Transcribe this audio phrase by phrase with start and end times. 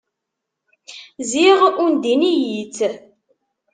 [1.29, 2.77] Ziɣ undin-iyi-tt.